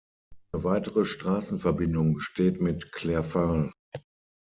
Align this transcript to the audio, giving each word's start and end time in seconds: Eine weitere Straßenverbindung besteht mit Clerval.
Eine 0.51 0.63
weitere 0.63 1.05
Straßenverbindung 1.05 2.13
besteht 2.15 2.59
mit 2.59 2.91
Clerval. 2.91 3.71